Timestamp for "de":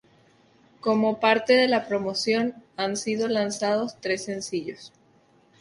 1.53-1.67